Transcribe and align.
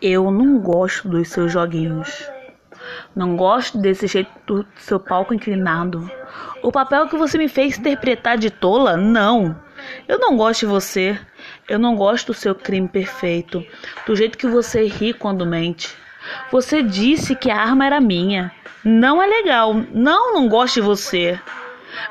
Eu 0.00 0.30
não 0.30 0.60
gosto 0.60 1.08
dos 1.08 1.28
seus 1.28 1.52
joguinhos. 1.52 2.24
Não 3.16 3.36
gosto 3.36 3.78
desse 3.78 4.06
jeito 4.06 4.30
do 4.46 4.66
seu 4.76 5.00
palco 5.00 5.34
inclinado. 5.34 6.08
O 6.62 6.70
papel 6.70 7.08
que 7.08 7.16
você 7.16 7.36
me 7.36 7.48
fez 7.48 7.76
interpretar 7.76 8.38
de 8.38 8.48
tola? 8.48 8.96
Não. 8.96 9.60
Eu 10.06 10.20
não 10.20 10.36
gosto 10.36 10.60
de 10.60 10.66
você. 10.66 11.18
Eu 11.68 11.80
não 11.80 11.96
gosto 11.96 12.28
do 12.28 12.34
seu 12.34 12.54
crime 12.54 12.86
perfeito. 12.86 13.64
Do 14.06 14.14
jeito 14.14 14.38
que 14.38 14.46
você 14.46 14.86
ri 14.86 15.12
quando 15.12 15.44
mente. 15.44 15.96
Você 16.52 16.80
disse 16.80 17.34
que 17.34 17.50
a 17.50 17.60
arma 17.60 17.84
era 17.84 18.00
minha. 18.00 18.52
Não 18.84 19.20
é 19.20 19.26
legal. 19.26 19.74
Não, 19.92 20.32
não 20.32 20.48
gosto 20.48 20.74
de 20.74 20.80
você. 20.80 21.40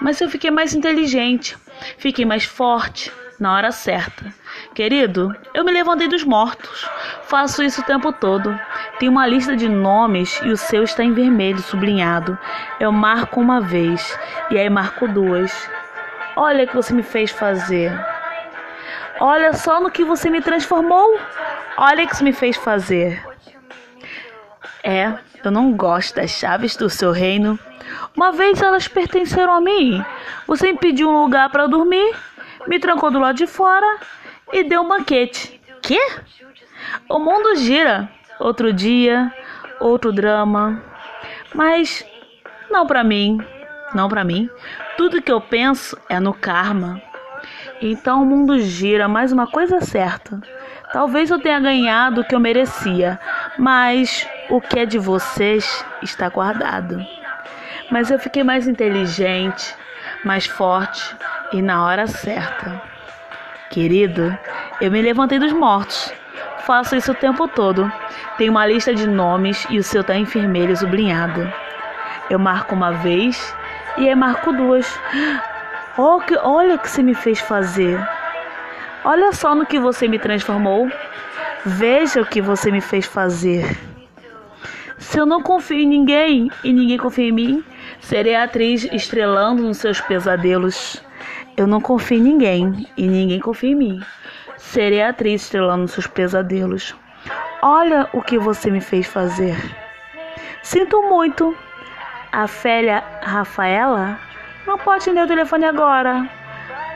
Mas 0.00 0.22
eu 0.22 0.30
fiquei 0.30 0.50
mais 0.50 0.74
inteligente. 0.74 1.54
Fiquei 1.98 2.24
mais 2.24 2.44
forte 2.44 3.12
na 3.38 3.54
hora 3.54 3.70
certa. 3.70 4.32
Querido, 4.74 5.32
eu 5.54 5.64
me 5.64 5.70
levantei 5.70 6.08
dos 6.08 6.24
mortos. 6.24 6.84
Faço 7.22 7.62
isso 7.62 7.80
o 7.80 7.84
tempo 7.84 8.12
todo. 8.12 8.58
Tem 8.98 9.08
uma 9.08 9.24
lista 9.24 9.54
de 9.54 9.68
nomes 9.68 10.40
e 10.42 10.48
o 10.48 10.56
seu 10.56 10.82
está 10.82 11.04
em 11.04 11.12
vermelho 11.12 11.60
sublinhado. 11.60 12.36
Eu 12.80 12.90
marco 12.90 13.40
uma 13.40 13.60
vez 13.60 14.18
e 14.50 14.58
aí 14.58 14.68
marco 14.68 15.06
duas. 15.06 15.70
Olha 16.34 16.64
o 16.64 16.66
que 16.66 16.74
você 16.74 16.92
me 16.92 17.04
fez 17.04 17.30
fazer. 17.30 17.92
Olha 19.20 19.52
só 19.52 19.80
no 19.80 19.92
que 19.92 20.02
você 20.02 20.28
me 20.28 20.40
transformou. 20.40 21.20
Olha 21.76 22.04
o 22.04 22.08
que 22.08 22.16
você 22.16 22.24
me 22.24 22.32
fez 22.32 22.56
fazer. 22.56 23.24
É, 24.82 25.14
eu 25.44 25.52
não 25.52 25.72
gosto 25.72 26.16
das 26.16 26.32
chaves 26.32 26.74
do 26.74 26.90
seu 26.90 27.12
reino. 27.12 27.56
Uma 28.16 28.32
vez 28.32 28.60
elas 28.60 28.88
pertenceram 28.88 29.52
a 29.52 29.60
mim. 29.60 30.04
Você 30.48 30.72
me 30.72 30.78
pediu 30.78 31.08
um 31.08 31.22
lugar 31.22 31.48
para 31.50 31.68
dormir, 31.68 32.12
me 32.66 32.80
trancou 32.80 33.08
do 33.12 33.20
lado 33.20 33.36
de 33.36 33.46
fora 33.46 34.00
e 34.54 34.62
deu 34.62 34.82
um 34.82 34.88
banquete. 34.88 35.60
Que? 35.82 35.98
O 37.08 37.18
mundo 37.18 37.56
gira. 37.56 38.08
Outro 38.38 38.72
dia, 38.72 39.32
outro 39.80 40.12
drama. 40.12 40.80
Mas 41.52 42.06
não 42.70 42.86
para 42.86 43.02
mim, 43.02 43.38
não 43.92 44.08
para 44.08 44.22
mim. 44.22 44.48
Tudo 44.96 45.20
que 45.20 45.32
eu 45.32 45.40
penso 45.40 45.98
é 46.08 46.20
no 46.20 46.32
karma. 46.32 47.02
Então 47.82 48.22
o 48.22 48.26
mundo 48.26 48.60
gira, 48.60 49.08
mais 49.08 49.32
uma 49.32 49.48
coisa 49.48 49.80
certa. 49.80 50.40
Talvez 50.92 51.30
eu 51.30 51.40
tenha 51.40 51.58
ganhado 51.58 52.20
o 52.20 52.24
que 52.24 52.34
eu 52.34 52.40
merecia, 52.40 53.18
mas 53.58 54.26
o 54.48 54.60
que 54.60 54.78
é 54.78 54.86
de 54.86 54.98
vocês 54.98 55.84
está 56.00 56.28
guardado. 56.28 57.04
Mas 57.90 58.08
eu 58.10 58.18
fiquei 58.20 58.44
mais 58.44 58.68
inteligente, 58.68 59.74
mais 60.24 60.46
forte 60.46 61.16
e 61.52 61.60
na 61.60 61.84
hora 61.84 62.06
certa. 62.06 62.93
Querido, 63.70 64.36
eu 64.80 64.90
me 64.90 65.02
levantei 65.02 65.38
dos 65.38 65.52
mortos. 65.52 66.12
Faço 66.66 66.96
isso 66.96 67.12
o 67.12 67.14
tempo 67.14 67.48
todo. 67.48 67.90
Tenho 68.38 68.52
uma 68.52 68.66
lista 68.66 68.94
de 68.94 69.06
nomes 69.06 69.66
e 69.68 69.78
o 69.78 69.82
seu 69.82 70.02
tá 70.02 70.14
em 70.14 70.24
vermelho 70.24 70.76
sublinhado. 70.76 71.52
Eu 72.30 72.38
marco 72.38 72.74
uma 72.74 72.92
vez 72.92 73.54
e 73.96 74.08
aí 74.08 74.14
marco 74.14 74.52
duas. 74.52 74.98
Oh, 75.96 76.20
que, 76.20 76.36
olha 76.36 76.74
o 76.74 76.78
que 76.78 76.90
você 76.90 77.02
me 77.02 77.14
fez 77.14 77.38
fazer. 77.40 78.00
Olha 79.04 79.32
só 79.32 79.54
no 79.54 79.66
que 79.66 79.78
você 79.78 80.08
me 80.08 80.18
transformou. 80.18 80.90
Veja 81.64 82.22
o 82.22 82.26
que 82.26 82.40
você 82.40 82.70
me 82.70 82.80
fez 82.80 83.06
fazer. 83.06 83.78
Se 84.98 85.18
eu 85.18 85.26
não 85.26 85.42
confio 85.42 85.78
em 85.78 85.86
ninguém 85.86 86.50
e 86.62 86.72
ninguém 86.72 86.96
confia 86.96 87.28
em 87.28 87.32
mim, 87.32 87.64
serei 88.00 88.34
atriz 88.34 88.84
estrelando 88.84 89.62
nos 89.62 89.78
seus 89.78 90.00
pesadelos. 90.00 91.02
Eu 91.56 91.68
não 91.68 91.80
confio 91.80 92.18
em 92.18 92.22
ninguém 92.22 92.88
e 92.96 93.06
ninguém 93.06 93.38
confia 93.38 93.70
em 93.70 93.76
mim. 93.76 94.00
Serei 94.56 95.00
a 95.00 95.10
atriz 95.10 95.42
estrelando 95.42 95.86
seus 95.86 96.06
pesadelos. 96.06 96.96
Olha 97.62 98.08
o 98.12 98.20
que 98.20 98.38
você 98.38 98.70
me 98.70 98.80
fez 98.80 99.06
fazer. 99.06 99.56
Sinto 100.62 101.02
muito. 101.02 101.56
A 102.32 102.48
Félia 102.48 103.04
Rafaela 103.22 104.18
não 104.66 104.76
pode 104.78 105.02
atender 105.02 105.22
o 105.22 105.28
telefone 105.28 105.64
agora. 105.64 106.28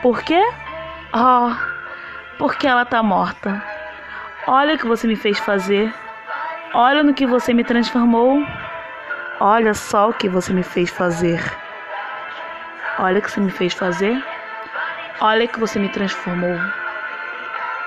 Por 0.01 0.21
quê? 0.23 0.43
Oh, 1.13 1.51
porque 2.37 2.67
ela 2.67 2.83
tá 2.83 3.01
morta. 3.01 3.63
Olha 4.45 4.75
o 4.75 4.77
que 4.77 4.87
você 4.87 5.07
me 5.07 5.15
fez 5.15 5.39
fazer. 5.39 5.93
Olha 6.73 7.01
no 7.01 7.13
que 7.13 7.25
você 7.25 7.53
me 7.53 7.63
transformou. 7.63 8.45
Olha 9.39 9.73
só 9.73 10.09
o 10.09 10.13
que 10.13 10.27
você 10.27 10.51
me 10.51 10.63
fez 10.63 10.89
fazer. 10.89 11.41
Olha 12.97 13.19
o 13.19 13.21
que 13.21 13.31
você 13.31 13.39
me 13.39 13.51
fez 13.51 13.73
fazer. 13.73 14.21
Olha 15.21 15.45
que 15.49 15.59
você 15.59 15.77
me 15.77 15.89
transformou. 15.89 16.55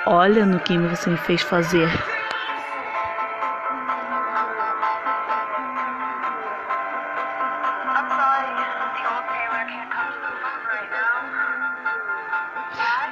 Olha 0.05 0.45
no 0.45 0.61
que 0.61 0.77
você 0.77 1.09
me 1.09 1.17
fez 1.17 1.41
fazer. 1.41 1.89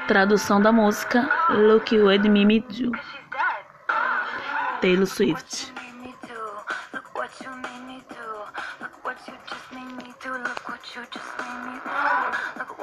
Tradução 0.06 0.60
da 0.60 0.70
música 0.70 1.30
Look 1.48 1.98
What 1.98 2.28
Me 2.28 2.60
Do. 2.60 2.92
Taylor 4.82 5.06
Swift. 5.06 5.72